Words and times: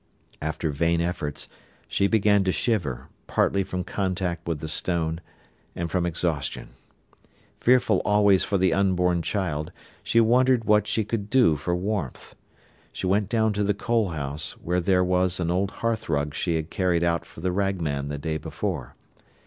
After 0.41 0.71
vain 0.71 0.99
efforts, 0.99 1.47
she 1.87 2.07
began 2.07 2.43
to 2.45 2.51
shiver, 2.51 3.09
partly 3.27 3.63
from 3.63 3.83
contact 3.83 4.47
with 4.47 4.59
the 4.59 4.67
stone, 4.67 5.21
and 5.75 5.91
from 5.91 6.07
exhaustion. 6.07 6.69
Fearful 7.59 8.01
always 8.03 8.43
for 8.43 8.57
the 8.57 8.73
unborn 8.73 9.21
child, 9.21 9.71
she 10.01 10.19
wondered 10.19 10.63
what 10.65 10.87
she 10.87 11.03
could 11.03 11.29
do 11.29 11.55
for 11.55 11.75
warmth. 11.75 12.33
She 12.91 13.05
went 13.05 13.29
down 13.29 13.53
to 13.53 13.63
the 13.63 13.75
coal 13.75 14.09
house, 14.09 14.53
where 14.53 14.81
there 14.81 15.03
was 15.03 15.39
an 15.39 15.51
old 15.51 15.69
hearthrug 15.69 16.33
she 16.33 16.55
had 16.55 16.71
carried 16.71 17.03
out 17.03 17.23
for 17.23 17.41
the 17.41 17.51
rag 17.51 17.79
man 17.79 18.07
the 18.07 18.17
day 18.17 18.37
before. 18.39 18.95